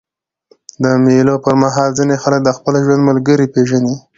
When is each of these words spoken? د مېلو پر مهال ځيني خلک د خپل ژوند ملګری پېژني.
د 0.83 0.85
مېلو 1.03 1.35
پر 1.43 1.53
مهال 1.63 1.89
ځيني 1.97 2.17
خلک 2.23 2.39
د 2.43 2.49
خپل 2.57 2.73
ژوند 2.83 3.01
ملګری 3.09 3.47
پېژني. 3.53 3.95